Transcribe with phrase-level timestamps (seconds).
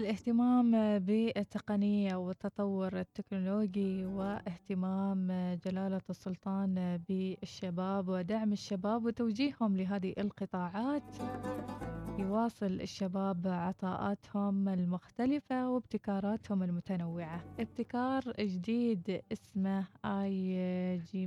[0.00, 5.28] الاهتمام بالتقنية والتطور التكنولوجي واهتمام
[5.64, 11.16] جلالة السلطان بالشباب ودعم الشباب وتوجيههم لهذه القطاعات.
[12.18, 17.44] يواصل الشباب عطاءاتهم المختلفة وابتكاراتهم المتنوعة.
[17.58, 21.26] ابتكار جديد اسمه IG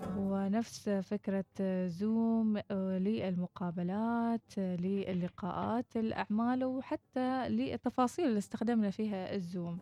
[0.00, 1.44] Meet هو نفس فكرة
[1.86, 9.78] زوم للمقابلات للقاءات الأعمال وحتى للتفاصيل اللي استخدمنا فيها الزوم.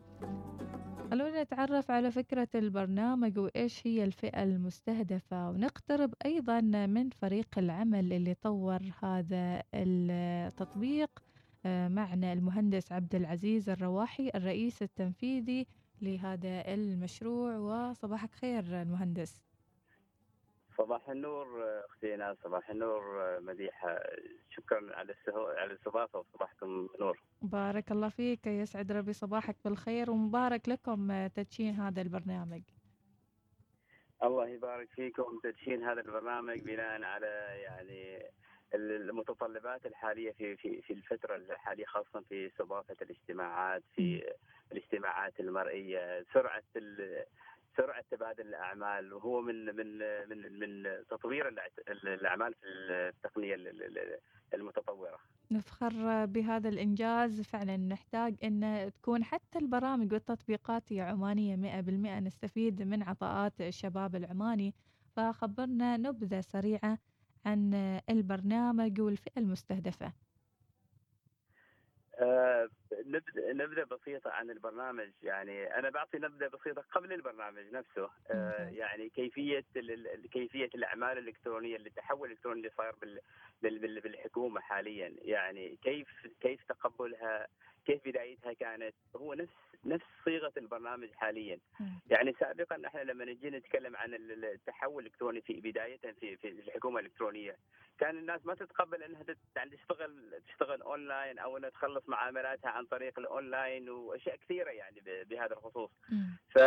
[1.11, 8.33] خلونا نتعرف على فكرة البرنامج وإيش هي الفئة المستهدفة ونقترب أيضا من فريق العمل اللي
[8.33, 11.09] طور هذا التطبيق
[11.65, 15.67] معنا المهندس عبد العزيز الرواحي الرئيس التنفيذي
[16.01, 17.57] لهذا المشروع.
[17.57, 19.48] وصباحك خير المهندس
[20.79, 21.47] صباح النور
[21.85, 23.01] أختي ناس صباح النور
[23.39, 23.99] مديحة.
[24.49, 25.47] شكرا على السهو...
[25.47, 27.19] على الاستضافة وصباحكم نور.
[27.41, 28.47] بارك الله فيك.
[28.47, 32.61] يسعد ربي صباحك بالخير ومبارك لكم تدشين هذا البرنامج.
[34.23, 37.27] الله يبارك فيكم تدشين هذا البرنامج بناء على
[37.63, 38.29] يعني
[38.73, 44.33] المتطلبات الحالية في في في الفترة الحالية خاصة في استضافه الاجتماعات في
[44.71, 46.25] الاجتماعات المرئية.
[46.33, 46.63] سرعة
[47.77, 49.97] سرعة تبادل الأعمال وهو من من
[50.29, 51.47] من من تطوير
[51.89, 53.55] الأعمال في التقنية
[54.53, 55.19] المتطورة.
[55.51, 63.03] نفخر بهذا الإنجاز فعلا نحتاج إن تكون حتى البرامج والتطبيقات هي عمانية 100% نستفيد من
[63.03, 64.73] عطاءات الشباب العماني
[65.15, 66.97] فخبرنا نبذة سريعة
[67.45, 67.73] عن
[68.09, 70.13] البرنامج والفئة المستهدفة.
[72.19, 72.69] آه
[73.53, 75.09] نبذه بسيطة عن البرنامج.
[75.23, 78.09] يعني أنا بعطي نبذه بسيطة قبل البرنامج نفسه.
[78.31, 79.63] آه يعني كيفية
[80.31, 82.93] كيفية الأعمال الإلكترونية اللي التحول الإلكتروني اللي صاير
[84.01, 85.15] بالحكومة حاليا.
[85.21, 87.47] يعني كيف كيف تقبلها؟
[87.89, 89.53] كيف بدايتها كانت؟ هو نفس
[89.85, 91.59] نفس صيغة البرنامج حاليا.
[92.07, 97.55] يعني سابقا إحنا لما نجي نتكلم عن التحول الإلكتروني في بدايه في في الحكومة الإلكترونية
[97.99, 103.19] كان الناس ما تتقبل إنها يعني تشتغل تشتغل أونلاين أو إنها تخلص معاملاتها عن طريق
[103.19, 105.91] الأونلاين وأشياء كثيرة يعني بهذا الخصوص.
[106.49, 106.59] ف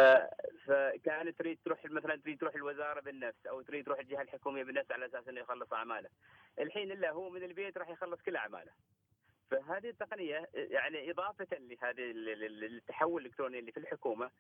[0.67, 5.07] فكانت تريد تروح مثلا تريد تروح الوزارة بالنفس أو تريد تروح الجهة الحكومية بالنفس على
[5.07, 6.09] أساس إنه يخلص أعماله.
[6.59, 8.73] الحين إلا هو من البيت راح يخلص كل أعماله.
[9.53, 12.11] فهذه التقنية يعني إضافة لهذه
[12.67, 14.31] التحول الإلكتروني اللي في الحكومة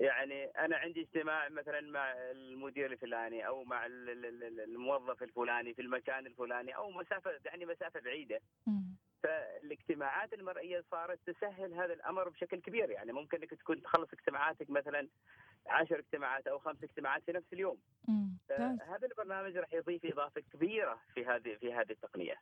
[0.00, 6.76] يعني أنا عندي اجتماع مثلا مع المدير الفلاني أو مع الموظف الفلاني في المكان الفلاني
[6.76, 8.40] أو مسافة يعني مسافة بعيدة.
[9.22, 15.08] فالاجتماعات المرئية صارت تسهل هذا الأمر بشكل كبير يعني ممكن إنك تكون تخلص اجتماعاتك مثلا
[15.66, 17.78] عشر اجتماعات أو خمس اجتماعات في نفس اليوم.
[18.80, 22.36] هذا البرنامج راح يضيف إضافة كبيرة في هذه في هذه التقنية.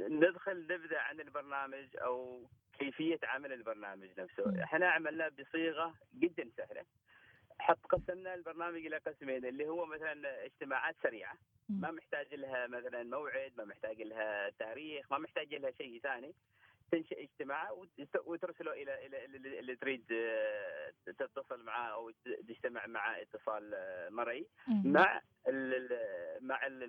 [0.00, 2.46] ندخل نبذه عن البرنامج أو
[2.78, 6.84] كيفية عمل البرنامج نفسه، إحنا عملناه بصيغة جدا سهلة.
[7.58, 11.34] حط قسمنا البرنامج إلى قسمين اللي هو مثلا اجتماعات سريعة.
[11.68, 16.34] ما محتاج لها مثلا موعد، ما محتاج لها تاريخ، ما محتاج لها شيء ثاني.
[16.92, 17.70] تنشئ اجتماع
[18.24, 19.24] وترسله إلى إلى
[19.60, 20.04] اللي تريد
[21.06, 22.10] تتصل معاه أو
[22.48, 23.74] تجتمع معاه اتصال
[24.10, 25.88] مرئي مع ال
[26.40, 26.82] مع ال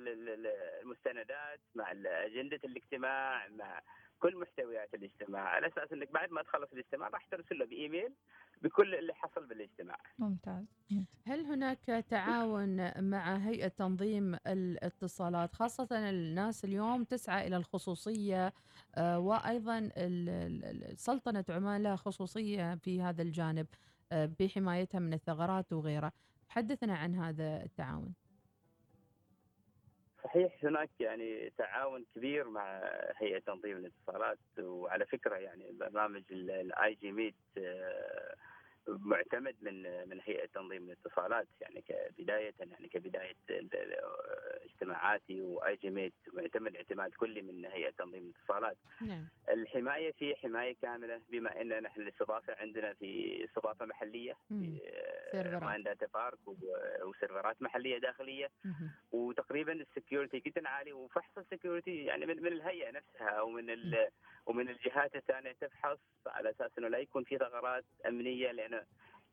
[0.81, 3.81] المستندات مع اجنده الاجتماع مع
[4.23, 8.13] كل محتويات الاجتماع على أساس إنك بعد ما تخلص الاجتماع راح ترسل له بإيميل
[8.61, 9.97] بكل اللي حصل بالاجتماع.
[10.19, 10.65] ممتاز.
[11.25, 18.53] هل هناك تعاون مع هيئة تنظيم الاتصالات خاصة الناس اليوم تسعى إلى الخصوصية
[18.97, 19.89] وأيضا
[20.95, 23.67] سلطنة عمان لها خصوصية في هذا الجانب
[24.11, 26.11] بحمايتها من الثغرات وغيرها.
[26.49, 28.13] حدثنا عن هذا التعاون.
[30.23, 32.81] صحيح هناك يعني تعاون كبير مع
[33.17, 37.35] هيئة تنظيم الاتصالات وعلى فكرة يعني برنامج ال IG Meet
[38.87, 43.35] معتمد من من هيئة تنظيم الاتصالات يعني كبداية يعني كبداية
[44.65, 48.77] اجتماعاتي واي جي ميت معتمد اعتماد كلي من هيئة تنظيم الاتصالات.
[49.01, 49.27] نعم.
[49.49, 54.79] الحماية في حماية كاملة بما إن نحن الاستضافة عندنا في استضافة محلية في
[55.61, 56.37] Oman Data Park
[57.03, 58.91] وسيرفرات محلية داخلية مم.
[59.11, 63.69] وتقريبا ال security جدا عالي وفحص ال security يعني من, من الهيئة نفسها أو من
[64.45, 65.97] ومن الجهات الثانية تفحص
[66.27, 68.72] على أساس إنه لا يكون في ثغرات أمنية لأن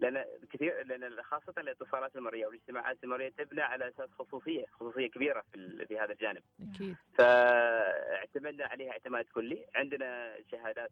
[0.00, 5.86] لأن كثير لأن خاصة الاتصالات المرئية والاجتماعات المرئية تبنى على أساس خصوصية خصوصية كبيرة في
[5.86, 6.42] في هذا الجانب.
[6.74, 6.96] أكيد.
[7.18, 10.90] فاعتمدنا عليها اعتماد كلي، عندنا شهادات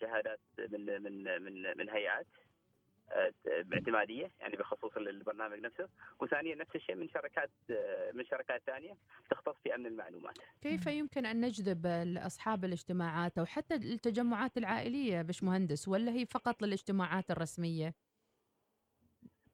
[0.00, 2.26] شهادات من من من من هيئات
[3.64, 5.88] باعتماديه يعني بخصوص البرنامج نفسه
[6.20, 7.50] وثانيا نفس الشيء من شركات
[8.14, 8.96] من شركات ثانية
[9.30, 10.34] تختص في امن المعلومات.
[10.62, 11.86] كيف يمكن أن نجذب
[12.26, 17.94] اصحاب الاجتماعات أو حتى التجمعات العائلية باشمهندس ولا هي فقط للاجتماعات الرسمية؟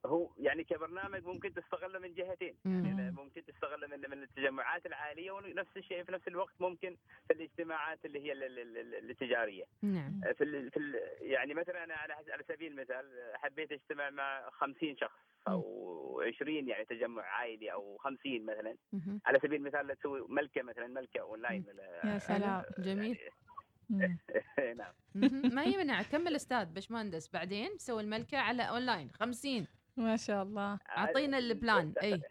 [0.07, 2.55] هو يعني كبرنامج ممكن تستغله من جهتين.
[2.65, 6.97] يعني ممكن تستغله من من التجمعات العائليه ونفس الشيء في نفس الوقت ممكن
[7.29, 9.65] في الاجتماعات اللي هي التجارية.
[9.83, 10.21] نعم.
[10.39, 14.97] في ال في ال يعني مثلا أنا على على سبيل المثال حبيت أجتمع مع 50
[14.97, 15.19] شخص
[15.49, 18.77] أو 20 يعني تجمع عائلي أو 50 مثلا.
[19.27, 21.65] على سبيل المثال تسوي ملكة مثلا ملكة أونلاين
[22.05, 23.19] يا سلام جميل.
[24.81, 24.93] نعم.
[25.55, 29.67] ما يمنع كمل أستاذ باشمهندس بعدين سوي الملكة على أونلاين 50
[29.97, 30.79] ما شاء الله.
[30.97, 31.95] أعطينا ال plan.
[32.03, 32.23] اي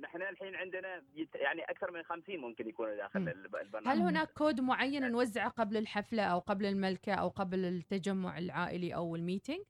[0.00, 1.02] نحن الحين عندنا
[1.34, 3.88] يعني أكثر من 50 ممكن يكونوا داخل البرنامج.
[3.88, 9.16] هل هناك كود معين نوزعه قبل الحفلة أو قبل الملكة أو قبل التجمع العائلي أو
[9.16, 9.60] ال meeting؟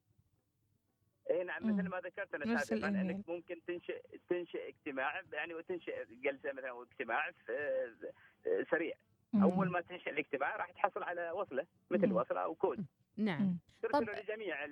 [1.30, 6.52] اي نعم مثل ما ذكرت أنا سابقا إنك ممكن تنشئ تنشئ اجتماع يعني وتنشئ جلسة
[6.52, 7.30] مثلا واجتماع
[8.70, 8.94] سريع.
[9.34, 12.86] أول ما تنشئ الاجتماع راح تحصل على وصلة مثل وصلة أو كود.
[13.16, 13.58] نعم.
[13.82, 14.64] ترسله لجميع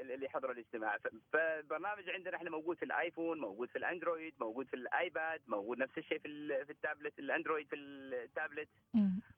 [0.00, 0.98] اللي حضروا الاجتماع.
[1.32, 6.18] فالبرنامج عندنا إحنا موجود في الآيفون موجود في الأندرويد موجود في الآيباد موجود نفس الشيء
[6.18, 8.68] في في التابلت الأندرويد في التابلت.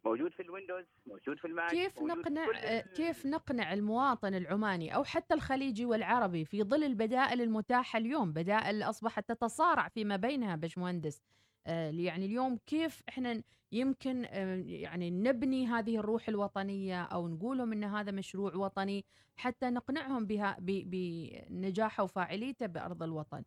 [0.04, 2.46] موجود في الويندوز موجود في الماك كيف نقنع
[2.80, 9.28] كيف نقنع المواطن العماني أو حتى الخليجي والعربي في ظل البدائل المتاحة اليوم بدائل أصبحت
[9.28, 11.22] تتصارع فيما بينها باشمهندس؟
[11.66, 13.42] يعني اليوم كيف إحنا
[13.72, 14.24] يمكن
[14.66, 19.04] يعني نبني هذه الروح الوطنية أو نقول لهم إن هذا مشروع وطني
[19.36, 23.42] حتى نقنعهم بها بنجاحه وفاعليته بأرض الوطن.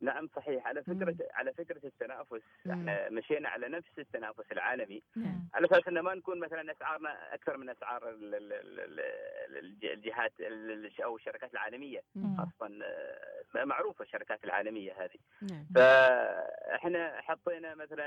[0.00, 1.16] نعم صحيح على فكرة مم.
[1.34, 2.72] على فكرة التنافس مم.
[2.72, 5.48] إحنا مشينا على نفس التنافس العالمي مم.
[5.54, 8.02] على أساس إنه ما نكون مثلا أسعارنا أكثر من أسعار
[9.62, 10.32] الجهات
[11.04, 12.02] أو الشركات العالمية.
[12.36, 12.70] خاصة
[13.64, 15.18] معروفة الشركات العالمية هذه.
[15.42, 15.66] مم.
[15.74, 18.06] فاحنا حطينا مثلا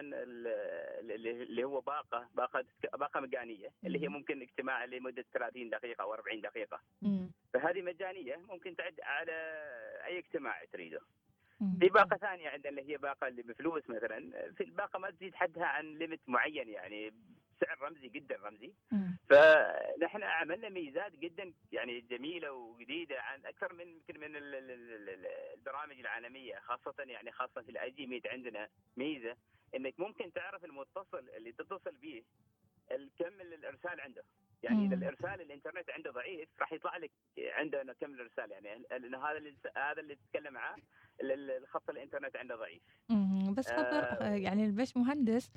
[0.99, 6.41] اللي هو باقة باقة باقة مجانية اللي هي ممكن اجتماع لمدة 30 دقيقة أو 40
[6.41, 6.79] دقيقة.
[7.53, 9.31] فهذه مجانية ممكن تعد على
[10.05, 10.99] أي اجتماع تريده.
[11.79, 15.65] في باقة ثانية عندنا اللي هي باقة اللي بفلوس مثلا في الباقة ما تزيد حدها
[15.65, 17.13] عن limit معين يعني
[17.59, 18.73] سعر رمزي جدا رمزي.
[19.29, 26.95] فنحن عملنا ميزات جدا يعني جميلة وجديدة عن أكثر من يمكن من البرامج العالمية خاصة
[26.99, 29.37] يعني خاصة في الاي جي ميت عندنا ميزة
[29.75, 32.23] إنك ممكن تعرف المتصل اللي تتصل به
[32.91, 34.23] الكم الإرسال عنده.
[34.63, 39.37] يعني إذا الإرسال الإنترنت عنده ضعيف راح يطلع لك عنده كم الإرسال يعني انه هذا
[39.37, 40.75] اللي هذا اللي تتكلم معاه
[41.21, 42.81] الخط الإنترنت عنده ضعيف.
[43.57, 44.35] بس خبر آه.
[44.35, 45.51] يعني البش مهندس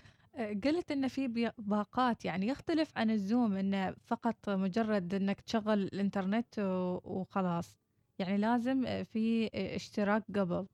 [0.65, 6.59] قلت إن في باقات يعني يختلف عن الزوم انه فقط مجرد إنك تشغل الإنترنت
[7.05, 7.79] وخلاص.
[8.19, 10.67] يعني لازم في اشتراك قبل.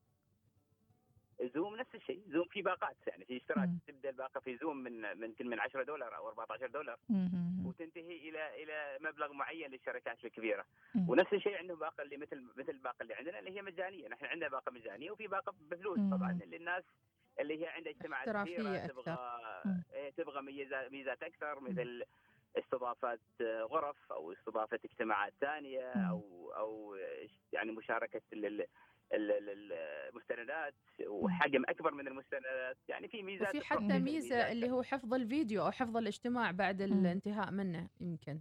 [1.49, 3.79] زوم نفس الشيء زوم في باقات يعني في اشتراك مم.
[3.87, 7.67] تبدأ الباقة في زوم من من من 10 دولار أو 14 دولار مم.
[7.67, 10.65] وتنتهي إلى إلى مبلغ معين للشركات الكبيرة
[10.95, 11.09] مم.
[11.09, 14.49] ونفس الشيء عندهم باقة اللي مثل مثل الباقه اللي عندنا اللي هي مجانية نحن عندنا
[14.49, 16.17] باقة مجانية وفي باقة بفلوس مم.
[16.17, 16.85] طبعا للناس
[17.41, 19.19] اللي هي عندها اجتماعات كثيره تبغى
[19.95, 22.03] إيه، تبغى ميزات ميزات أكثر مثل
[22.59, 26.97] استضافه غرف أو استضافة اجتماعات ثانية أو أو
[27.53, 28.21] يعني مشاركة
[30.55, 30.75] المستندات
[31.09, 32.77] وحجم أكبر من المستندات.
[32.89, 37.51] يعني في ميزات وفي حتى ميزة اللي هو حفظ الفيديو أو حفظ الاجتماع بعد الانتهاء
[37.51, 38.41] منه يمكن.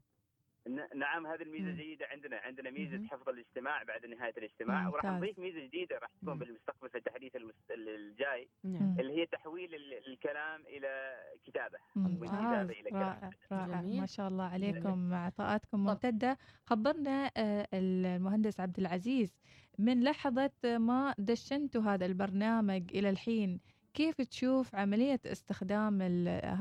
[0.96, 5.60] نعم هذه الميزة جيدة عندنا عندنا ميزة حفظ الاجتماع بعد نهاية الاجتماع وراح نضيف ميزة
[5.60, 7.32] جديدة راح تكون بالمستقبل في التحديث
[7.72, 8.96] الجاي مم.
[9.00, 9.76] اللي هي تحويل
[10.08, 11.16] الكلام إلى
[11.46, 11.78] كتابة.
[11.96, 13.82] من كتابه إلى رائع رائع.
[13.82, 16.38] ما شاء الله عليكم عطاءاتكم ممتدة.
[16.66, 17.32] خبرنا
[17.74, 19.38] المهندس عبد العزيز
[19.80, 23.60] من لحظة ما دشنتوا هذا البرنامج إلى الحين
[23.94, 26.02] كيف تشوف عملية استخدام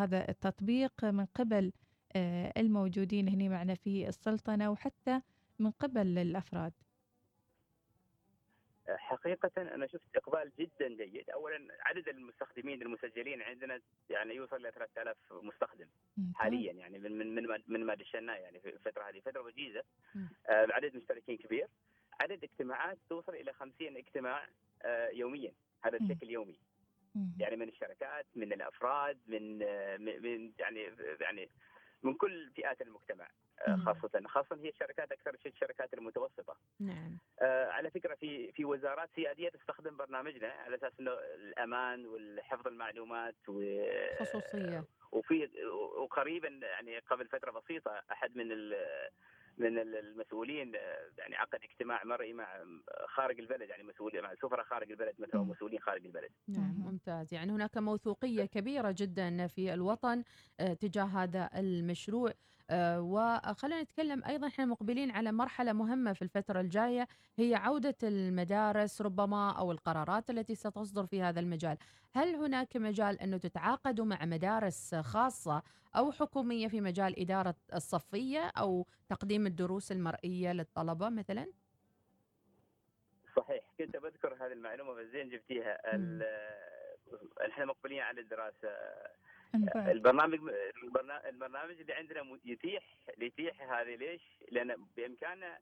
[0.00, 1.72] هذا التطبيق من قبل؟
[2.56, 5.20] الموجودين هنا معنا في السلطنة وحتى
[5.58, 6.72] من قبل الأفراد.
[8.88, 15.16] حقيقة أنا شفت إقبال جدا جيد، أولا عدد المستخدمين المسجلين عندنا يعني يوصل إلى 3000
[15.32, 15.86] مستخدم
[16.34, 19.20] حاليا يعني من من من ما, من ما دشنا يعني في الفترة هذه.
[19.20, 19.82] فترة وجيزة
[20.16, 21.68] آه عدد مشتركين كبير.
[22.20, 24.48] عدد اجتماعات توصل إلى 50 اجتماع
[25.12, 25.52] يوميا
[25.82, 26.58] هذا بشكل يومي.
[27.38, 29.58] يعني من الشركات من الأفراد من
[30.22, 30.80] من يعني
[31.20, 31.50] يعني
[32.02, 33.28] من كل فئات المجتمع
[33.86, 36.56] خاصة خاصة هي الشركات أكثر شيء الشركات المتوسطة.
[36.80, 37.18] نعم.
[37.40, 43.34] آه على فكرة في في وزارات سيادية تستخدم برنامجنا على أساس إنه الأمان والحفظ المعلومات
[43.48, 43.82] و
[44.20, 44.84] خصوصية.
[45.12, 45.48] وفي
[45.96, 48.52] وقريبا يعني قبل فترة بسيطة أحد من
[49.58, 50.74] من المسؤولين
[51.18, 52.64] يعني عقد اجتماع مرئي مع
[53.08, 56.30] خارج البلد يعني مسؤولين مع سفراء خارج البلد مثلا مسؤولين خارج البلد.
[56.48, 57.34] نعم ممتاز.
[57.34, 60.22] يعني هناك موثوقية كبيرة جدا في الوطن
[60.80, 62.30] تجاه هذا المشروع.
[62.30, 62.34] آه،
[62.70, 69.50] وخلينا نتكلم أيضا إحنا مقبلين على مرحلة مهمة في الفترة الجاية هي عودة المدارس ربما
[69.50, 71.76] أو القرارات التي ستصدر في هذا المجال،
[72.14, 75.62] هل هناك مجال أنه تتعاقدوا مع مدارس خاصة
[75.96, 81.46] أو حكومية في مجال إدارة الصفية أو تقديم الدروس المرئية للطلبة مثلا؟
[83.36, 83.64] صحيح.
[83.78, 85.78] كنت بذكر هذه المعلومة بس زين جبتيها.
[87.48, 88.68] إحنا مقبلين على الدراسة
[89.54, 90.38] البرنامج
[91.26, 92.82] البرنامج اللي عندنا يتيح
[93.18, 95.58] يتيح هذه ليش؟ لأن بإمكاننا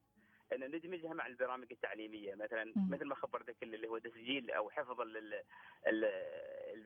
[0.52, 2.90] أن ندمجها مع البرامج التعليمية مثلا م.
[2.90, 5.00] مثل ما خبرتك اللي هو تسجيل أو حفظ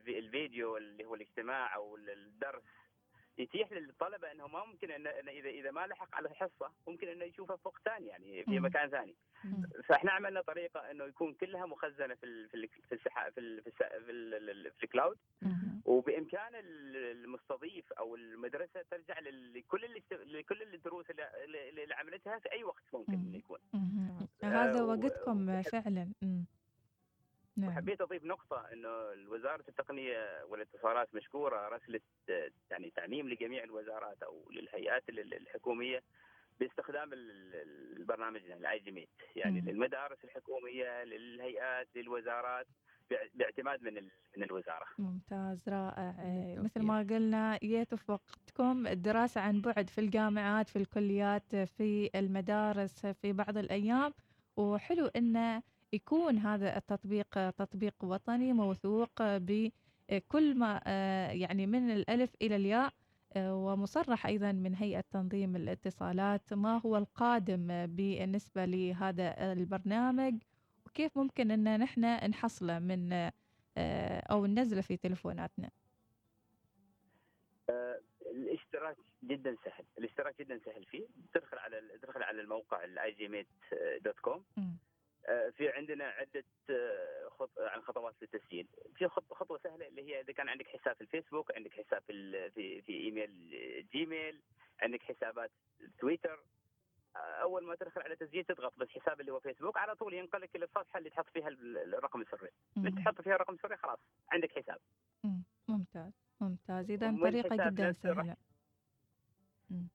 [0.07, 2.61] الفيديو اللي هو الاجتماع أو الدرس
[3.37, 7.55] يتيح للطلبة انه ما ممكن انه اذا إذا ما لحق على الحصة ممكن إنه يشوفها
[7.55, 9.15] في وقت ثاني يعني في مكان ثاني.
[9.87, 15.17] فإحنا عملنا طريقة إنه يكون كلها مخزنة في في في في في, في, في الكلاود.
[15.85, 23.37] وبإمكان المستضيف أو المدرسة ترجع لكل لكل الدروس اللي عملتها في أي وقت ممكن انه
[23.37, 23.59] يكون.
[24.43, 26.11] هذا آه، وقتكم فعلا.
[27.57, 27.69] نعم.
[27.69, 28.89] وحبيت أضيف نقطة إنه
[29.29, 32.03] وزاره التقنية والاتصالات مشكورة رسلت
[32.71, 36.03] يعني تعليم لجميع الوزارات أو للهيئات الحكومية
[36.59, 39.69] باستخدام البرنامج الاي جي ميت يعني مم.
[39.69, 42.67] للمدارس الحكومية للهيئات للوزارات
[43.33, 43.93] باعتماد من
[44.37, 44.85] من الوزارة.
[44.99, 46.15] ممتاز رائع
[46.57, 53.05] مثل ما قلنا جيتوا في وقتكم الدراسة عن بعد في الجامعات في الكليات في المدارس
[53.05, 54.13] في بعض الأيام
[54.57, 55.63] وحلو انه
[55.95, 60.81] يكون هذا التطبيق تطبيق وطني موثوق بكل ما
[61.33, 62.93] يعني من الألف إلى الياء
[63.37, 70.35] ومصرح أيضا من هيئة تنظيم الاتصالات ما هو القادم بالنسبة لهذا البرنامج
[70.85, 73.31] وكيف ممكن أن نحن نحصله من
[74.31, 75.69] أو ننزله في تلفوناتنا.
[78.25, 81.05] الاشتراك جدا سهل الاشتراك جدا سهل فيه.
[81.33, 83.47] تدخل على تدخل على الموقع الاي جي ميت
[84.01, 84.75] dot com آه،
[85.27, 87.59] في عندنا عدة آه، خط...
[87.59, 91.73] عن خطوات للتسجيل في خطوة سهلة اللي هي إذا كان عندك حساب في الفيسبوك عندك
[91.73, 93.51] حساب في في, في إيميل
[93.93, 94.41] جيميل
[94.81, 95.51] عندك حسابات
[95.99, 96.39] تويتر.
[97.15, 100.55] آه، أول ما تدخل على تسجيل تضغط بس حساب اللي هو فيسبوك على طول ينقلك
[100.55, 102.49] إلى الصفحه اللي تحط فيها الرقم السري.
[102.75, 103.99] من تحط فيها الرقم السري خلاص
[104.31, 104.79] عندك حساب.
[105.67, 106.11] ممتاز.
[106.41, 106.91] ممتاز.
[106.91, 108.35] إذا طريقة جدا سهلة.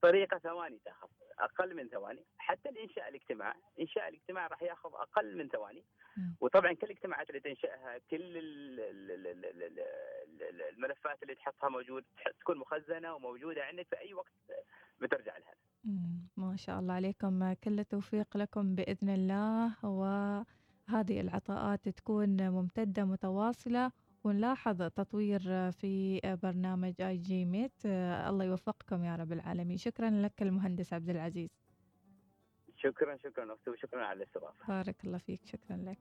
[0.02, 1.08] طريقة ثواني تاخذ
[1.38, 2.24] أقل من ثواني.
[2.38, 5.84] حتى الإنشاء الاجتماع إنشاء الاجتماع راح ياخذ أقل من ثواني.
[6.40, 8.38] وطبعا كل الاجتماعات اللي تنشأها كل
[10.76, 12.04] الملفات اللي تحطها موجود
[12.40, 14.32] تكون مخزنة وموجودة عندك في أي وقت
[15.00, 15.54] بترجع لها.
[16.36, 17.52] ما شاء الله عليكم.
[17.52, 19.84] كل التوفيق لكم بإذن الله.
[19.84, 23.92] وهذه العطاءات تكون ممتدة متواصلة.
[24.24, 29.76] ونلاحظ تطوير في برنامج اي جي ميت الله يوفقكم يا رب العالمين.
[29.76, 31.50] شكرا لك المهندس عبد العزيز.
[32.76, 34.66] شكرا شكرا أختي وشكرا على الاستضافة.
[34.68, 35.40] بارك الله فيك.
[35.46, 35.98] شكرا لك.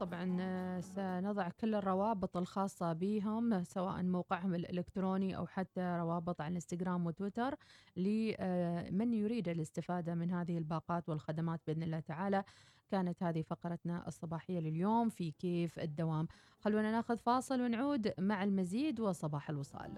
[0.00, 7.54] طبعا سنضع كل الروابط الخاصة بهم سواء موقعهم الإلكتروني أو حتى روابط على الانستغرام وتويتر
[7.96, 12.44] لمن يريد الاستفادة من هذه الباقات والخدمات بإذن الله تعالى.
[12.92, 16.28] كانت هذه فقرتنا الصباحية لليوم في كيف الدوام.
[16.60, 19.90] خلونا ناخذ فاصل ونعود مع المزيد وصباح الوصال.